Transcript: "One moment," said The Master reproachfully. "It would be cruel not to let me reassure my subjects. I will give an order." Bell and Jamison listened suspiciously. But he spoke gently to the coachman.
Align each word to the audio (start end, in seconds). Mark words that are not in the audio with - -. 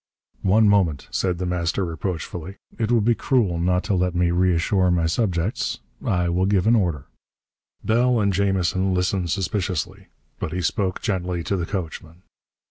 "One 0.41 0.67
moment," 0.67 1.07
said 1.11 1.37
The 1.37 1.45
Master 1.45 1.85
reproachfully. 1.85 2.55
"It 2.79 2.89
would 2.91 3.05
be 3.05 3.13
cruel 3.13 3.59
not 3.59 3.83
to 3.83 3.93
let 3.93 4.15
me 4.15 4.31
reassure 4.31 4.89
my 4.89 5.05
subjects. 5.05 5.77
I 6.03 6.27
will 6.27 6.47
give 6.47 6.65
an 6.65 6.75
order." 6.75 7.05
Bell 7.83 8.19
and 8.19 8.33
Jamison 8.33 8.95
listened 8.95 9.29
suspiciously. 9.29 10.07
But 10.39 10.53
he 10.53 10.61
spoke 10.63 11.03
gently 11.03 11.43
to 11.43 11.55
the 11.55 11.67
coachman. 11.67 12.23